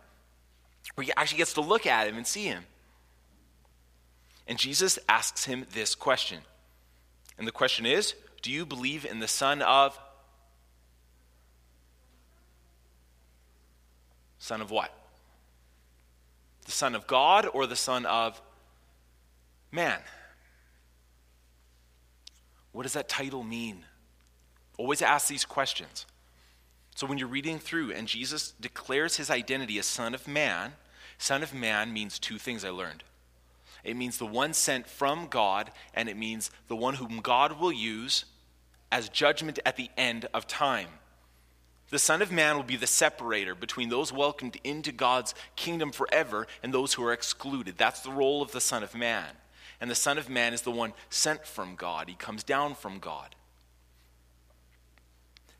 [0.95, 2.63] where he actually gets to look at him and see him.
[4.47, 6.39] And Jesus asks him this question
[7.39, 9.97] and the question is do you believe in the Son of?
[14.37, 14.93] Son of what?
[16.65, 18.39] The Son of God or the Son of
[19.71, 19.99] man?
[22.71, 23.83] What does that title mean?
[24.79, 26.05] Always ask these questions.
[26.95, 30.71] So when you're reading through and Jesus declares his identity as Son of Man,
[31.17, 33.03] Son of Man means two things I learned.
[33.83, 37.73] It means the one sent from God, and it means the one whom God will
[37.73, 38.23] use
[38.89, 40.87] as judgment at the end of time.
[41.89, 46.47] The Son of Man will be the separator between those welcomed into God's kingdom forever
[46.63, 47.77] and those who are excluded.
[47.77, 49.27] That's the role of the Son of Man.
[49.81, 52.99] And the Son of Man is the one sent from God, he comes down from
[52.99, 53.35] God.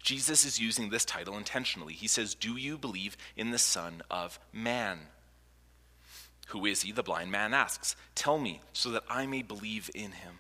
[0.01, 1.93] Jesus is using this title intentionally.
[1.93, 4.99] He says, Do you believe in the Son of Man?
[6.49, 6.91] Who is he?
[6.91, 7.95] The blind man asks.
[8.15, 10.39] Tell me, so that I may believe in him.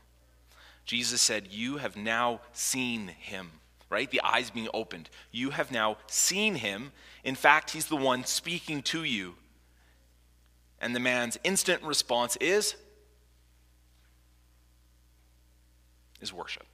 [0.85, 3.51] Jesus said, You have now seen him,
[3.89, 4.09] right?
[4.09, 5.09] The eyes being opened.
[5.31, 6.93] You have now seen him.
[7.23, 9.35] In fact, he's the one speaking to you.
[10.81, 12.75] And the man's instant response is,
[16.21, 16.65] is worship.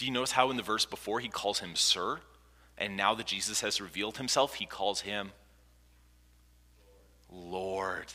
[0.00, 2.20] Do you notice how in the verse before he calls him sir?
[2.78, 5.32] And now that Jesus has revealed himself, he calls him
[7.30, 8.06] Lord.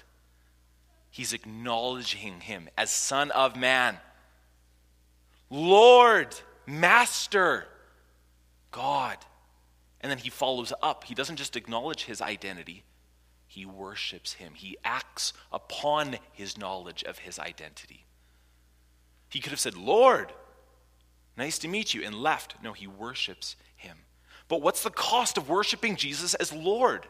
[1.11, 3.99] He's acknowledging him as Son of Man.
[5.51, 7.67] Lord, Master,
[8.71, 9.17] God.
[10.01, 11.03] And then he follows up.
[11.03, 12.83] He doesn't just acknowledge his identity,
[13.45, 14.55] he worships him.
[14.55, 18.07] He acts upon his knowledge of his identity.
[19.29, 20.33] He could have said, Lord,
[21.37, 22.55] nice to meet you, and left.
[22.63, 23.97] No, he worships him.
[24.47, 27.07] But what's the cost of worshiping Jesus as Lord?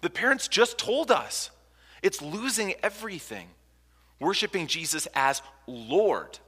[0.00, 1.50] The parents just told us
[2.02, 3.48] it's losing everything.
[4.18, 6.38] Worshiping Jesus as Lord.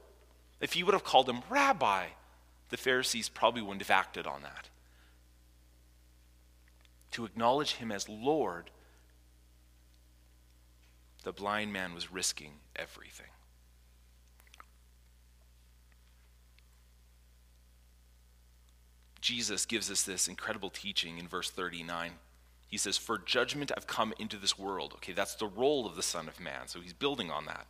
[0.59, 2.05] If he would have called him Rabbi,
[2.69, 4.69] the Pharisees probably wouldn't have acted on that.
[7.13, 8.71] to acknowledge him as Lord,
[11.23, 13.27] the blind man was risking everything.
[19.23, 22.11] Jesus gives us this incredible teaching in verse 39.
[22.67, 24.91] He says, For judgment I've come into this world.
[24.95, 26.67] Okay, that's the role of the Son of Man.
[26.67, 27.65] So he's building on that.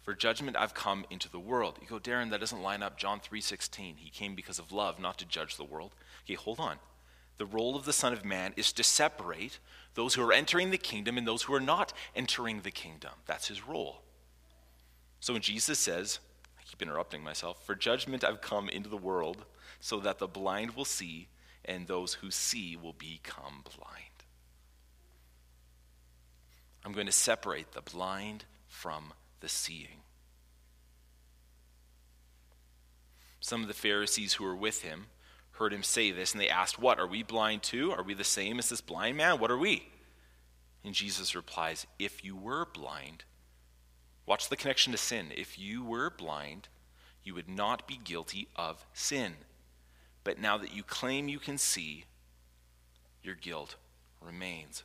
[0.00, 1.78] For judgment I've come into the world.
[1.82, 2.96] You go, Darren, that doesn't line up.
[2.96, 3.96] John 3:16.
[3.98, 5.94] He came because of love, not to judge the world.
[6.24, 6.78] Okay, hold on.
[7.36, 9.58] The role of the Son of Man is to separate
[9.96, 13.12] those who are entering the kingdom and those who are not entering the kingdom.
[13.26, 14.00] That's his role.
[15.20, 16.20] So when Jesus says,
[16.58, 19.44] I keep interrupting myself, for judgment I've come into the world
[19.80, 21.28] so that the blind will see,
[21.64, 24.04] and those who see will become blind.
[26.84, 30.02] I'm going to separate the blind from the seeing.
[33.40, 35.06] Some of the Pharisees who were with him
[35.52, 36.98] heard him say this, and they asked, What?
[36.98, 37.90] Are we blind too?
[37.92, 39.38] Are we the same as this blind man?
[39.38, 39.88] What are we?
[40.84, 43.24] And Jesus replies, If you were blind,
[44.26, 45.32] watch the connection to sin.
[45.34, 46.68] If you were blind,
[47.22, 49.34] you would not be guilty of sin.
[50.30, 52.04] But now that you claim you can see,
[53.20, 53.74] your guilt
[54.24, 54.84] remains.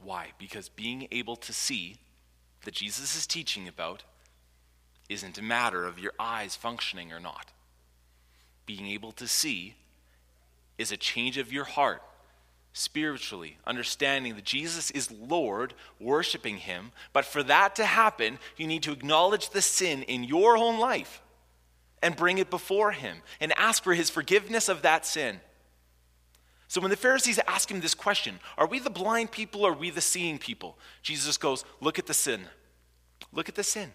[0.00, 0.28] Why?
[0.38, 1.96] Because being able to see
[2.62, 4.04] that Jesus is teaching about
[5.08, 7.50] isn't a matter of your eyes functioning or not.
[8.66, 9.74] Being able to see
[10.78, 12.02] is a change of your heart
[12.72, 16.92] spiritually, understanding that Jesus is Lord, worshiping Him.
[17.12, 21.20] But for that to happen, you need to acknowledge the sin in your own life
[22.02, 25.40] and bring it before him and ask for his forgiveness of that sin.
[26.68, 29.76] So when the Pharisees ask him this question, are we the blind people or are
[29.76, 30.78] we the seeing people?
[31.02, 32.42] Jesus goes, Look at the sin.
[33.32, 33.92] Look at the sin.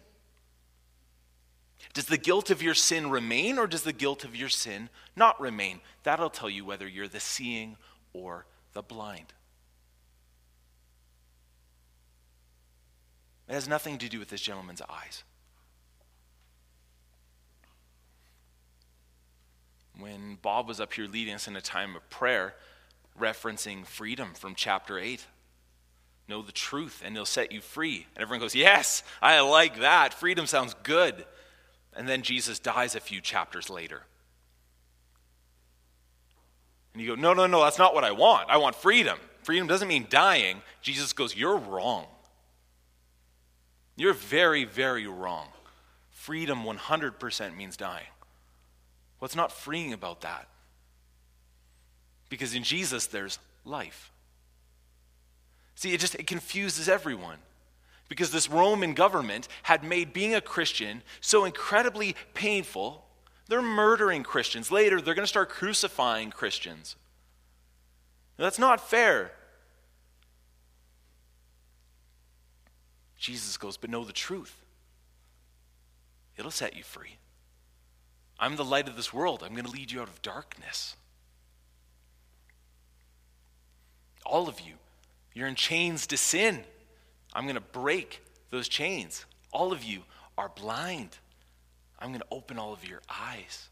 [1.93, 5.39] Does the guilt of your sin remain or does the guilt of your sin not
[5.39, 5.79] remain?
[6.03, 7.77] That'll tell you whether you're the seeing
[8.11, 9.33] or the blind.
[13.47, 15.23] It has nothing to do with this gentleman's eyes.
[19.99, 22.55] When Bob was up here leading us in a time of prayer,
[23.19, 25.25] referencing freedom from chapter 8.
[26.27, 28.07] Know the truth, and he'll set you free.
[28.15, 30.13] And everyone goes, Yes, I like that.
[30.13, 31.25] Freedom sounds good.
[31.95, 34.01] And then Jesus dies a few chapters later.
[36.93, 38.49] And you go, No, no, no, that's not what I want.
[38.49, 39.19] I want freedom.
[39.43, 40.61] Freedom doesn't mean dying.
[40.81, 42.07] Jesus goes, You're wrong.
[43.95, 45.47] You're very, very wrong.
[46.09, 48.07] Freedom 100% means dying.
[49.19, 50.47] What's not freeing about that?
[52.29, 54.11] Because in Jesus, there's life.
[55.75, 57.37] See, it just it confuses everyone.
[58.07, 63.03] Because this Roman government had made being a Christian so incredibly painful,
[63.47, 64.71] they're murdering Christians.
[64.71, 66.95] Later, they're going to start crucifying Christians.
[68.37, 69.31] That's not fair.
[73.17, 74.55] Jesus goes, but know the truth.
[76.37, 77.17] It'll set you free.
[78.39, 79.43] I'm the light of this world.
[79.43, 80.95] I'm going to lead you out of darkness.
[84.25, 84.73] All of you,
[85.33, 86.63] you're in chains to sin.
[87.33, 89.25] I'm going to break those chains.
[89.51, 90.01] All of you
[90.37, 91.17] are blind.
[91.99, 93.69] I'm going to open all of your eyes.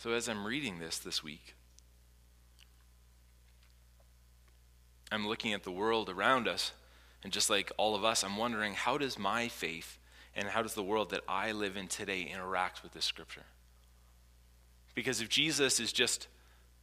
[0.00, 1.54] So, as I'm reading this this week,
[5.10, 6.72] I'm looking at the world around us
[7.22, 9.98] and just like all of us, I'm wondering how does my faith
[10.34, 13.44] and how does the world that I live in today interact with this scripture?
[14.94, 16.28] Because if Jesus is just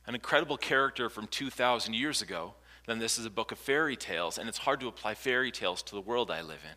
[0.08, 2.54] an incredible character from 2,000 years ago,
[2.86, 5.82] then this is a book of fairy tales, and it's hard to apply fairy tales
[5.84, 6.76] to the world I live in.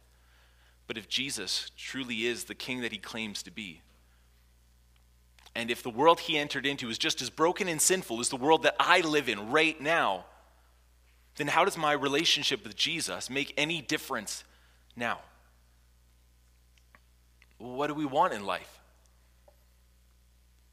[0.86, 3.82] But if Jesus truly is the king that he claims to be,
[5.54, 8.36] and if the world he entered into is just as broken and sinful as the
[8.36, 10.26] world that I live in right now,
[11.38, 14.44] then how does my relationship with Jesus make any difference
[14.94, 15.20] now?
[17.58, 18.80] What do we want in life?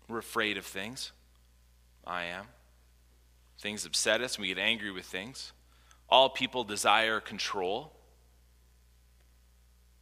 [0.07, 1.11] We're afraid of things.
[2.05, 2.45] I am.
[3.59, 5.53] Things upset us, and we get angry with things.
[6.09, 7.91] All people desire control.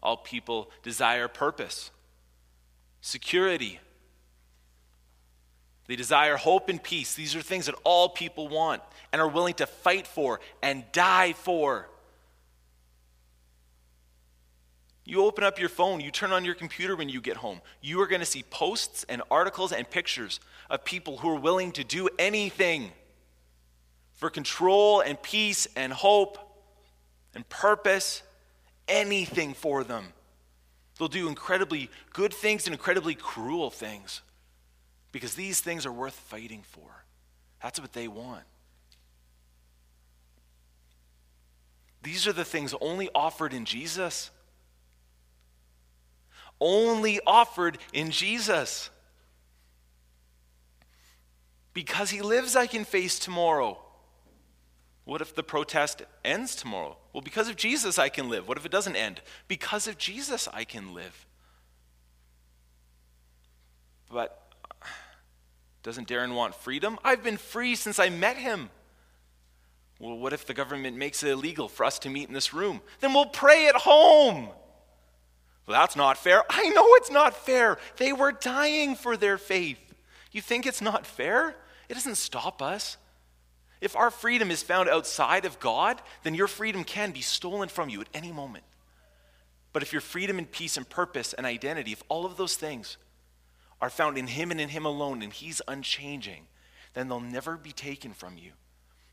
[0.01, 1.89] All people desire purpose,
[2.99, 3.79] security,
[5.87, 7.13] they desire hope and peace.
[7.13, 8.81] These are things that all people want
[9.11, 11.89] and are willing to fight for and die for.
[15.05, 17.59] You open up your phone, you turn on your computer when you get home.
[17.81, 21.73] You are going to see posts and articles and pictures of people who are willing
[21.73, 22.91] to do anything
[24.13, 26.37] for control and peace and hope
[27.35, 28.23] and purpose,
[28.87, 30.05] anything for them.
[30.97, 34.21] They'll do incredibly good things and incredibly cruel things
[35.13, 37.05] because these things are worth fighting for.
[37.61, 38.43] That's what they want.
[42.01, 44.31] These are the things only offered in Jesus.
[46.59, 48.89] Only offered in Jesus.
[51.73, 53.79] Because he lives, I can face tomorrow.
[55.05, 56.97] What if the protest ends tomorrow?
[57.13, 58.47] Well, because of Jesus, I can live.
[58.47, 59.21] What if it doesn't end?
[59.47, 61.25] Because of Jesus, I can live.
[64.09, 64.42] But
[65.83, 66.97] doesn't Darren want freedom?
[67.03, 68.69] I've been free since I met him.
[69.99, 72.81] Well, what if the government makes it illegal for us to meet in this room?
[72.99, 74.49] Then we'll pray at home.
[75.65, 76.43] Well, that's not fair.
[76.49, 77.77] I know it's not fair.
[77.97, 79.79] They were dying for their faith.
[80.31, 81.55] You think it's not fair?
[81.87, 82.97] It doesn't stop us.
[83.79, 87.89] If our freedom is found outside of God, then your freedom can be stolen from
[87.89, 88.63] you at any moment.
[89.73, 92.97] But if your freedom and peace and purpose and identity, if all of those things
[93.83, 96.47] are found in Him and in Him alone, and He's unchanging,
[96.93, 98.51] then they'll never be taken from you.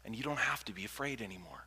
[0.04, 1.66] And you don't have to be afraid anymore.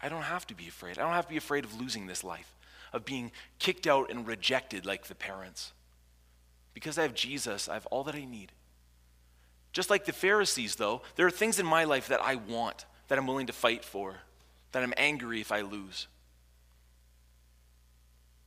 [0.00, 0.96] I don't have to be afraid.
[0.96, 2.54] I don't have to be afraid of losing this life,
[2.92, 5.72] of being kicked out and rejected like the parents.
[6.72, 8.52] Because I have Jesus, I have all that I need.
[9.72, 13.18] Just like the Pharisees, though, there are things in my life that I want, that
[13.18, 14.18] I'm willing to fight for,
[14.70, 16.06] that I'm angry if I lose.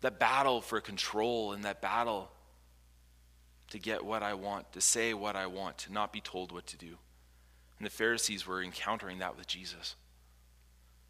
[0.04, 2.30] That battle for control and that battle
[3.70, 6.68] to get what I want, to say what I want, to not be told what
[6.68, 6.98] to do.
[7.80, 9.96] And the Pharisees were encountering that with Jesus.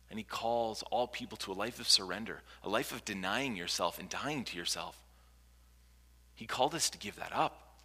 [0.10, 3.98] And he calls all people to a life of surrender, a life of denying yourself
[3.98, 4.98] and dying to yourself.
[6.36, 7.80] He called us to give that up.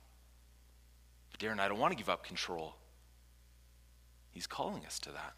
[1.31, 2.75] But Darren, I don't want to give up control.
[4.31, 5.33] He's calling us to that.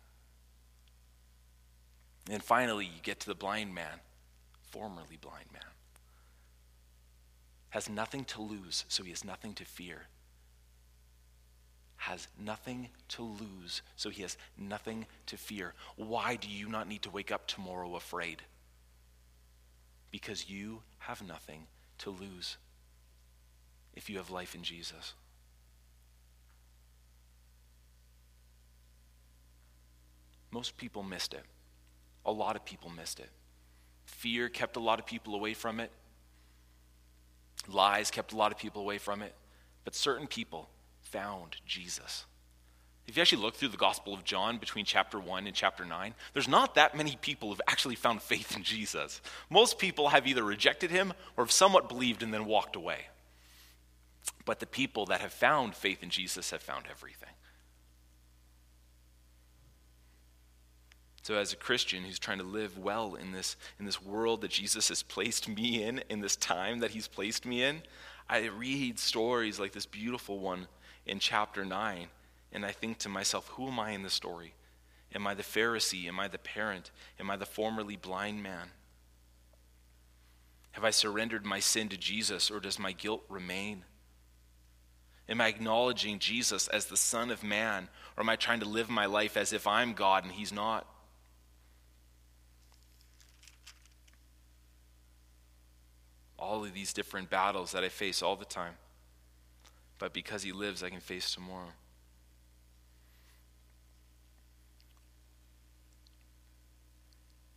[2.29, 4.01] And finally, you get to the blind man,
[4.71, 5.63] formerly blind man.
[7.71, 10.03] Has nothing to lose, so he has nothing to fear.
[11.97, 15.75] Has nothing to lose, so he has nothing to fear.
[15.97, 18.43] Why do you not need to wake up tomorrow afraid?
[20.11, 21.67] Because you have nothing
[21.99, 22.57] to lose
[23.95, 25.15] if you have life in Jesus.
[30.51, 31.45] Most people missed it.
[32.27, 33.31] A lot of people missed it.
[34.11, 35.91] Fear kept a lot of people away from it.
[37.69, 39.35] Lies kept a lot of people away from it.
[39.85, 40.69] But certain people
[41.01, 42.27] found Jesus.
[43.07, 46.15] If you actually look through the Gospel of John between chapter 1 and chapter 9,
[46.33, 49.21] there's not that many people who've actually found faith in Jesus.
[49.49, 53.07] Most people have either rejected him or have somewhat believed and then walked away.
[54.45, 57.31] But the people that have found faith in Jesus have found everything.
[61.23, 64.51] So, as a Christian who's trying to live well in this, in this world that
[64.51, 67.83] Jesus has placed me in, in this time that he's placed me in,
[68.29, 70.69] I read stories like this beautiful one
[71.05, 72.07] in chapter 9,
[72.53, 74.55] and I think to myself, who am I in the story?
[75.15, 76.07] Am I the Pharisee?
[76.09, 76.91] Am I the parent?
[77.19, 78.71] Am I the formerly blind man?
[80.73, 83.85] Have I surrendered my sin to Jesus, or does my guilt remain?
[85.29, 88.89] Am I acknowledging Jesus as the Son of Man, or am I trying to live
[88.89, 90.87] my life as if I'm God and He's not?
[96.41, 98.75] All of these different battles that I face all the time.
[99.99, 101.73] But because He lives, I can face tomorrow.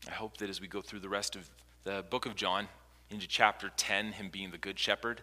[0.08, 1.50] I hope that as we go through the rest of
[1.86, 2.68] the book of John,
[3.10, 5.22] into chapter 10, Him being the Good Shepherd,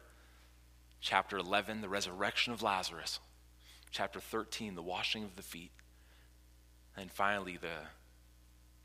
[1.01, 3.21] Chapter 11, the resurrection of Lazarus.
[3.91, 5.73] Chapter 13, the washing of the feet.
[6.97, 7.89] And finally, the,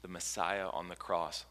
[0.02, 1.46] the Messiah on the cross.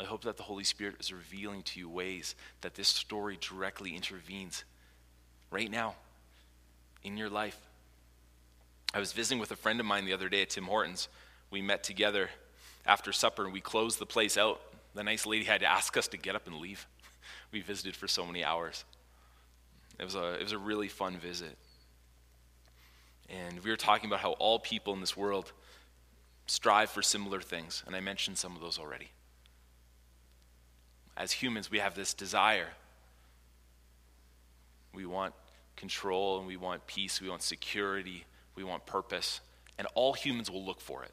[0.00, 3.94] I hope that the Holy Spirit is revealing to you ways that this story directly
[3.94, 4.64] intervenes
[5.50, 5.94] right now
[7.04, 7.58] in your life.
[8.94, 11.08] I was visiting with a friend of mine the other day at Tim Hortons.
[11.50, 12.30] We met together
[12.86, 14.62] after supper and we closed the place out.
[14.94, 16.86] The nice lady had to ask us to get up and leave
[17.52, 18.84] we visited for so many hours.
[19.98, 21.58] It was a, it was a really fun visit.
[23.28, 25.52] And we were talking about how all people in this world
[26.46, 29.10] strive for similar things, and I mentioned some of those already.
[31.16, 32.68] As humans, we have this desire.
[34.94, 35.34] We want
[35.76, 39.40] control, and we want peace, we want security, we want purpose,
[39.78, 41.12] and all humans will look for it.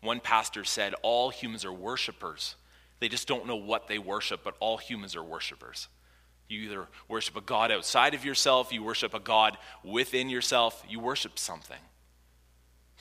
[0.00, 2.56] One pastor said, All humans are worshipers
[3.04, 5.88] they just don't know what they worship, but all humans are worshipers.
[6.48, 11.00] You either worship a God outside of yourself, you worship a God within yourself, you
[11.00, 11.80] worship something.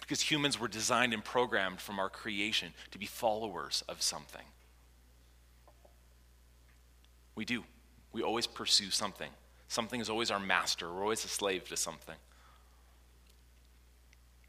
[0.01, 4.43] Because humans were designed and programmed from our creation to be followers of something.
[7.35, 7.63] We do.
[8.11, 9.29] We always pursue something.
[9.67, 10.91] Something is always our master.
[10.91, 12.15] We're always a slave to something.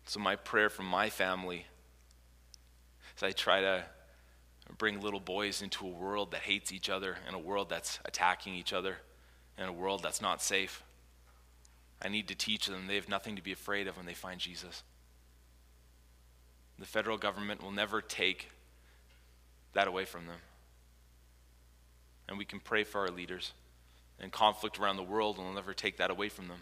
[0.07, 1.65] So, my prayer for my family
[3.17, 3.85] is I try to
[4.77, 8.55] bring little boys into a world that hates each other, and a world that's attacking
[8.55, 8.99] each other,
[9.57, 10.83] and a world that's not safe.
[12.03, 14.39] I need to teach them they have nothing to be afraid of when they find
[14.41, 14.83] Jesus.
[16.79, 18.51] The federal government will never take
[19.73, 20.39] that away from them.
[22.29, 23.53] And we can pray for our leaders.
[24.19, 26.61] And conflict around the world will never take that away from them.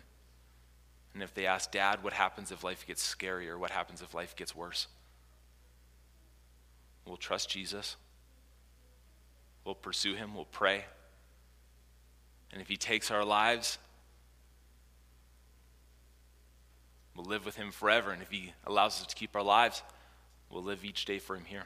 [1.15, 3.59] And if they ask, Dad, what happens if life gets scarier?
[3.59, 4.89] What happens if life gets worse?
[7.07, 7.97] We'll trust Jesus.
[9.65, 10.35] We'll pursue him.
[10.35, 10.85] We'll pray.
[12.53, 13.79] And if he takes our lives,
[17.15, 18.11] we'll live with him forever.
[18.11, 19.83] And if he allows us to keep our lives,
[20.51, 21.65] we'll live each day for him here.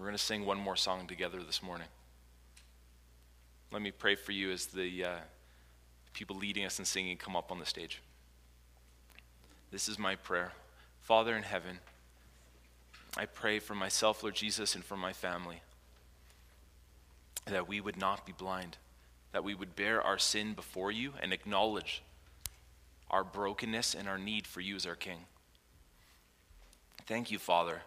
[0.00, 1.86] We're going to sing one more song together this morning.
[3.70, 5.16] Let me pray for you as the uh,
[6.14, 8.00] people leading us in singing come up on the stage.
[9.70, 10.52] This is my prayer.
[11.02, 11.80] Father in heaven,
[13.18, 15.60] I pray for myself, Lord Jesus, and for my family
[17.44, 18.78] that we would not be blind,
[19.32, 22.02] that we would bear our sin before you and acknowledge
[23.10, 25.26] our brokenness and our need for you as our King.
[27.06, 27.82] Thank you, Father,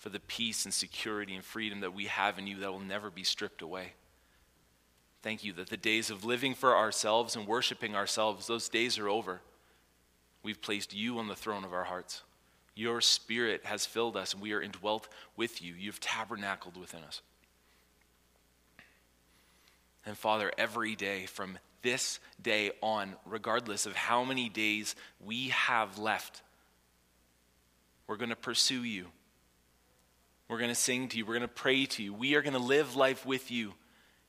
[0.00, 3.10] for the peace and security and freedom that we have in you that will never
[3.10, 3.92] be stripped away.
[5.22, 9.10] Thank you that the days of living for ourselves and worshiping ourselves, those days are
[9.10, 9.42] over.
[10.42, 12.22] We've placed you on the throne of our hearts.
[12.74, 15.74] Your spirit has filled us, and we are indwelt with you.
[15.78, 17.20] You've tabernacled within us.
[20.06, 25.98] And Father, every day from this day on, regardless of how many days we have
[25.98, 26.40] left,
[28.06, 29.08] we're going to pursue you.
[30.50, 31.24] We're going to sing to you.
[31.24, 32.12] We're going to pray to you.
[32.12, 33.72] We are going to live life with you.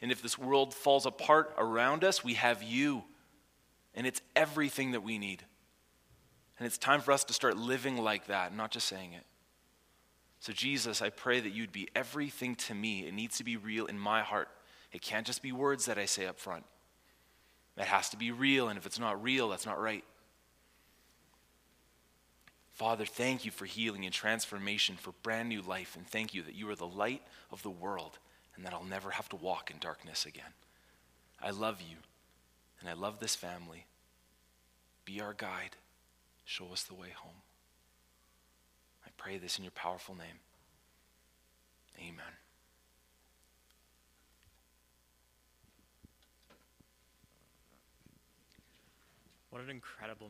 [0.03, 3.03] And if this world falls apart around us, we have you.
[3.95, 5.43] And it's everything that we need.
[6.59, 9.23] And it's time for us to start living like that, not just saying it.
[10.39, 13.07] So, Jesus, I pray that you'd be everything to me.
[13.07, 14.49] It needs to be real in my heart.
[14.91, 16.65] It can't just be words that I say up front.
[17.77, 20.03] It has to be real, and if it's not real, that's not right.
[22.73, 26.55] Father, thank you for healing and transformation, for brand new life, and thank you that
[26.55, 28.17] you are the light of the world
[28.55, 30.53] and that I'll never have to walk in darkness again.
[31.41, 31.97] I love you,
[32.79, 33.85] and I love this family.
[35.05, 35.75] Be our guide.
[36.45, 37.41] Show us the way home.
[39.05, 40.39] I pray this in your powerful name.
[41.97, 42.33] Amen.
[49.49, 50.29] What an incredible